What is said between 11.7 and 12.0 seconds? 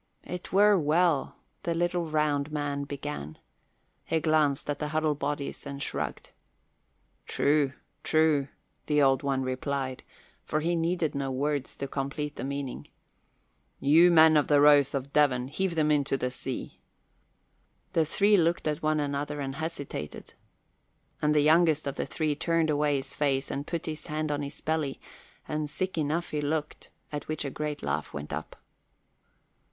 to